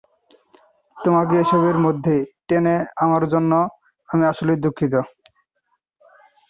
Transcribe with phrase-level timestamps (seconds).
[0.97, 2.15] তোমাকে এসবের মধ্যে
[2.47, 3.51] টেনে আনার জন্য
[4.09, 4.93] আমি আসলেই দুঃখিত।